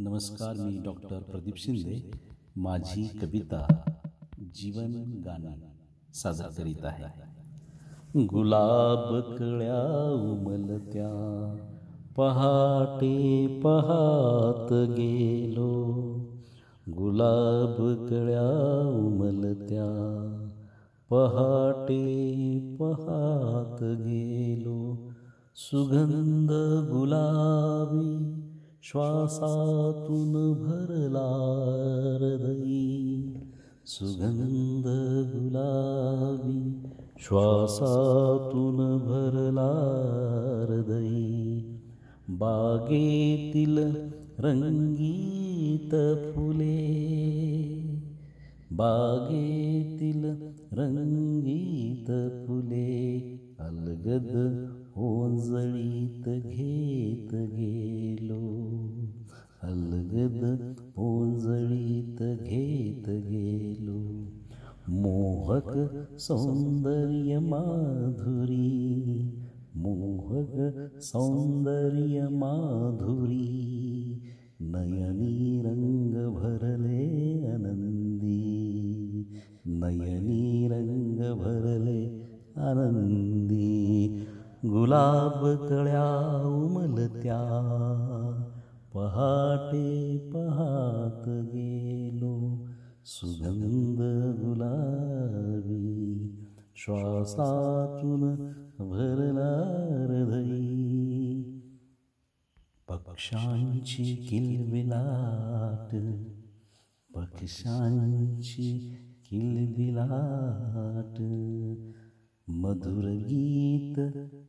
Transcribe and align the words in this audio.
नमस्कार 0.00 0.54
मी 0.56 0.78
डॉक्टर 0.84 1.18
प्रदीप 1.18 1.54
शिंदे 1.56 2.10
माझी 2.56 3.08
कविता 3.22 3.90
जीवन 4.40 5.20
गाणं 5.24 5.52
साजरा 6.14 6.46
करीत 6.46 6.84
आहे. 6.84 7.04
गुलाब 8.26 9.34
कळ्या 9.38 10.12
उमलत्या 10.12 11.10
पहाटे 12.16 13.46
पहात 13.64 14.72
गेलो. 14.72 15.84
गुलाब 16.88 18.06
कळ्या 18.10 18.88
उमलत्या 18.98 19.90
पहाटे 21.10 22.06
पहात 22.80 23.82
गेलो. 23.82 24.96
सुगंध 25.56 26.50
गुलाबी 26.90 28.07
श्वासातून 28.88 30.32
भरला 30.52 31.24
हृदयी 32.20 33.34
सुगंध 33.86 34.86
गुलाबी 35.32 36.60
श्वासातून 37.20 38.76
भरला 38.98 39.68
हृदयी 40.68 41.80
बागेतील 42.38 43.78
रंगीत 44.38 45.94
फुले 46.32 46.80
बागेतील 48.72 50.24
रंगीत 50.78 52.10
फुले 52.46 52.96
अलगद 53.60 54.34
ओंजळीत 54.96 56.28
घेत 56.28 57.34
घे. 57.34 57.77
मोहक 65.78 66.18
सौंदर्य 66.20 67.38
माधुरी 67.40 68.68
मोहक 69.82 70.54
सौंदर्य 71.08 72.28
माधुरी 72.40 73.46
नयनी 74.74 75.60
रंग 75.66 76.14
भरले 76.36 77.04
आनंदी 77.52 78.40
नयनी 79.82 80.42
रंग 80.72 81.20
भरले 81.42 82.00
आनंदी 82.68 83.68
गुलाब 84.74 85.44
कळ्या 85.68 86.06
उमलत्या 86.54 87.38
पहाटे 88.94 89.86
पहात 90.32 91.28
गेलो 91.52 92.34
सुगंध 93.10 94.00
गुलाब 94.40 94.97
श्वासातून 96.80 98.20
भरला 98.78 99.52
हृदयी 100.08 101.44
पक्षांची 102.88 104.14
किलबिलाट 104.14 105.96
पक्षांची 107.14 108.96
किलबिलाट. 109.30 111.20
मधुर 112.48 113.04
गीत 113.04 113.98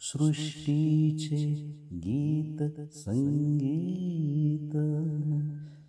सृष्टीचे 0.00 1.72
गीत 1.92 2.62
संगीत 2.92 4.76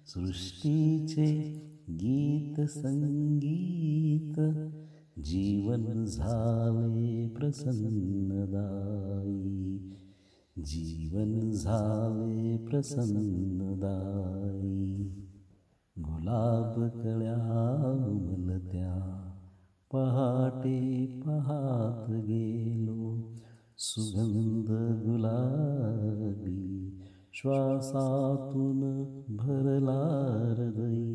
सृष्टीचे 0.07 1.61
गीत 1.89 2.61
संगीत 2.61 4.39
जीवन 5.19 6.05
झाले 6.05 7.27
प्रसन्नदायी. 7.27 9.91
जीवन 10.57 11.51
झाले 11.51 12.57
प्रसन्नदायी. 12.57 15.30
गुलाब 15.99 16.81
कळ्या 16.81 17.91
उमलत्या 18.07 18.93
पहाटे 19.93 21.05
पहात 21.25 22.11
गेलो. 22.11 23.33
सुगंध 23.77 24.69
गुलाबी 25.05 26.99
श्वासातून 27.33 28.79
भरला 29.29 30.01
हृदय. 30.57 31.11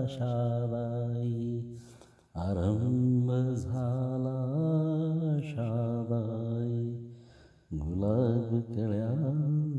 शादाई 0.09 1.61
आरंभ 2.35 3.31
झाला 3.55 4.39
शादाई 5.43 6.95
गुलाब 7.73 8.59
कळ्या 8.75 9.27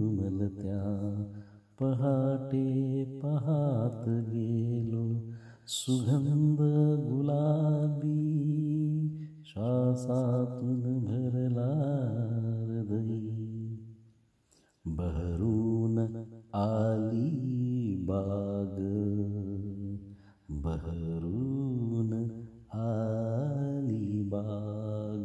उमलत्या 0.01 1.25
पहाटे 1.81 3.05
पहात 3.05 4.09
गेलो. 4.09 5.33
सुगंध 5.67 6.59
गुलाबी 7.11 8.15
श्वासातून 9.45 10.81
भरला 11.05 11.71
हृदयी. 12.69 13.79
बहरून 14.87 15.99
आली 16.55 17.95
बाग. 18.09 18.77
बहरून 20.51 22.13
आली 22.73 24.23
बाग. 24.23 25.25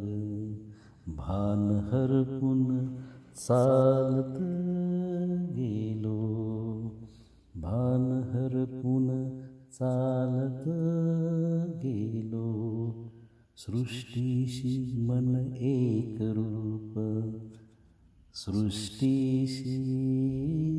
भान 1.14 1.70
हरपून 1.70 2.88
चालत 3.34 4.36
गेलो. 5.52 5.99
भान 8.30 8.42
हरपून 8.42 9.38
चालत 9.72 10.64
गेलो. 11.82 12.92
सृष्टीशी 13.56 14.96
मन 14.96 15.52
एक 15.56 16.16
रूप. 16.20 16.94
सृष्टीशी 18.34 19.78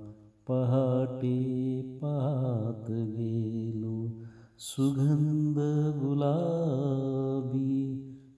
पहाटे 0.49 1.81
पाहत 2.03 2.91
गेलो. 2.91 4.11
सुगंध 4.59 5.59
गुलाबी 6.05 7.85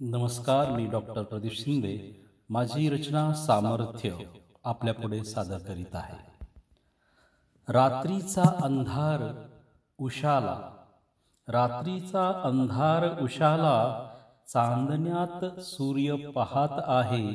नमस्कार 0.00 0.76
मी 0.76 0.86
डॉक्टर 0.86 1.22
प्रदीप 1.22 1.52
शिंदे. 1.52 2.22
माझी 2.50 2.88
रचना 2.88 3.32
सामर्थ्य 3.32 4.10
आपल्यापुढे 4.64 5.24
सादर 5.24 5.58
करीत 5.58 5.94
आहे. 5.94 6.46
रात्रीचा 7.68 8.58
अंधार 8.62 9.48
उशाला 9.98 10.81
रात्रीचा 11.48 12.42
अंधार 12.44 13.22
उशाला 13.22 14.06
चांदण्यात 14.48 15.60
सूर्य 15.60 16.16
पाहत 16.16 16.82
आहे. 16.86 17.30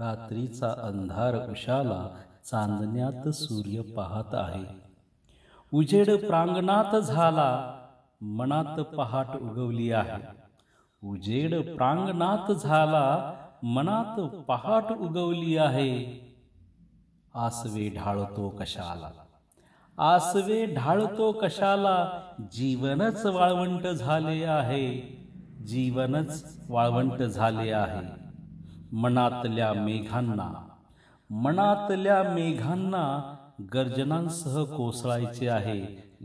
रात्रीचा 0.00 0.74
अंधार 0.82 1.50
उशाला 1.50 2.08
चांदण्यात 2.44 3.28
सूर्य 3.28 3.80
पाहत 3.80 4.34
आहे. 4.34 4.64
उजेड 5.72 6.26
प्रांगणात 6.26 6.96
झाला 6.96 7.78
मनात 8.20 8.80
पहाट 8.80 9.36
उगवली 9.36 9.92
आहे. 9.92 10.22
उजेड 11.04 11.76
प्रांगणात 11.76 12.52
झाला 12.52 13.34
मनात 13.62 14.20
पहाट 14.20 14.92
उगवली 14.92 15.56
आहे. 15.56 16.20
आसवे 17.34 17.88
ढाळतो 17.88 18.48
कशाला? 18.48 19.10
आसवे 19.98 20.74
ढाळतो 20.74 21.32
कशाला? 21.32 22.20
जीवनच 22.52 23.26
वाळवंट 23.26 23.86
झाले 23.86 24.44
आहे. 24.44 25.00
जीवनच 25.66 26.60
वाळवंट 26.68 27.22
झाले 27.22 27.72
आहे. 27.72 28.06
मनातल्या 28.92 29.72
मेघांना 29.72 30.68
मनातल्या 31.30 32.22
मेघांना 32.22 33.34
गर्जनांसह 33.74 34.64
कोसळायचे 34.64 35.48
आहे 35.48 35.80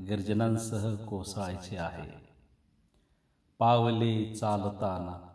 गर्जनांसह 0.09 0.95
कोसळायचे 0.95 1.77
आहे. 1.77 2.23
पावले 3.59 4.35
चालताना 4.35 5.27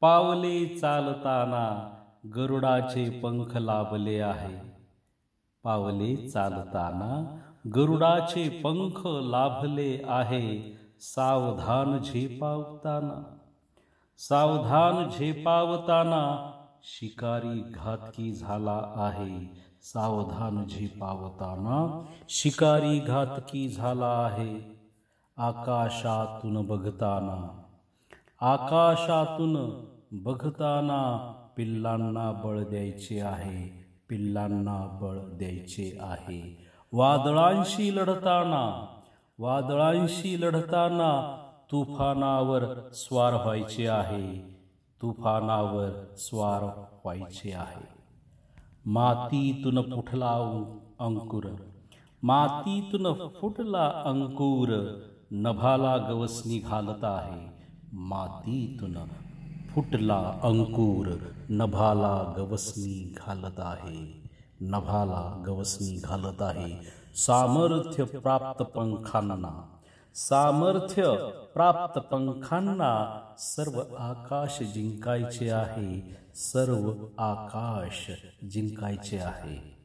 पावले 0.00 0.66
चालताना 0.66 1.94
गरुडाचे 2.36 3.10
पंख 3.10 3.56
लाभले 3.56 4.20
आहे. 4.20 4.70
पावले 5.62 6.28
चालताना 6.28 7.36
गरुडाचे 7.66 8.48
पंख 8.48 9.06
लाभले 9.06 10.02
आहे. 10.08 10.76
सावधान 11.00 11.98
झेपावताना. 11.98 13.36
सावधान 14.18 15.10
झेपावताना 15.18 16.52
शिकारी 16.82 17.60
घातकी 17.60 18.32
झाला 18.32 18.92
आहे. 18.96 19.54
सावधान 19.82 20.64
झेपावताना 20.64 22.02
शिकारी 22.28 22.98
घातकी 22.98 23.68
झाला 23.68 24.28
आहे. 24.30 24.58
आकाशातून 25.36 26.66
बघताना. 26.66 27.62
आकाशातून 28.40 29.84
बघताना 30.12 31.32
पिल्लांना 31.56 32.32
बळ 32.32 32.62
द्यायचे 32.62 33.20
आहे. 33.20 33.86
पिल्लांना 34.08 34.98
बळ 35.00 35.18
द्यायचे 35.18 35.98
आहे. 36.00 36.69
वादळांशी 36.92 37.94
लढताना 37.96 38.62
वादळांशी 39.38 40.40
लढताना 40.40 41.10
तुफानावर 41.72 42.64
स्वार 42.94 43.34
व्हायचे 43.34 43.86
आहे 43.86 44.24
तुफानावर 45.00 45.90
स्वार 46.18 46.62
व्हायचे 47.04 47.52
आहे 47.52 47.84
मातीतून 48.86 49.82
फुटला 49.90 50.30
अंकुर 51.00 51.46
मातीतून 52.22 53.12
फुटला 53.40 53.86
अंकुर 54.04 54.68
नभाला 55.32 55.96
गवसनी 56.08 56.58
घालत 56.58 57.04
आहे 57.04 57.40
मातीतून 57.92 58.96
फुटला 59.68 60.18
अंकुर 60.42 61.08
नभाला 61.50 62.16
गवसनी 62.36 63.12
घालत 63.16 63.60
आहे 63.60 64.19
नभाला 64.60 65.42
गवसनी 65.46 65.96
घालत 65.96 66.42
आहे. 66.42 66.86
सामर्थ्य 67.16 68.04
प्राप्त 68.04 68.62
पंखांना. 68.62 69.76
सामर्थ्य 70.14 71.30
प्राप्त 71.54 72.00
पंखांना 72.00 73.20
सर्व 73.38 73.80
आकाश 73.98 74.62
जिंकायचे 74.62 75.50
आहे. 75.50 76.16
सर्व 76.34 76.90
आकाश 77.18 78.10
जिंकायचे 78.50 79.18
आहे. 79.18 79.76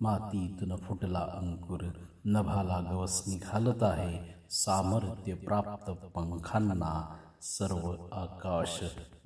मातीतून 0.00 0.76
फुटला 0.76 1.26
अंकुर 1.34 1.80
नभाला 2.24 2.80
गवसनी 2.92 3.36
घालत 3.36 3.82
आहे. 3.82 4.34
सामर्थ्य 4.50 5.34
प्राप्त 5.34 5.90
पंखांना 5.90 7.16
सर्व 7.42 7.90
आकाश 8.12 8.84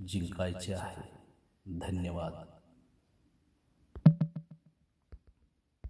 जिंकायचे 0.09 0.75
आहे. 0.75 1.11
धन्यवाद. 1.79 2.33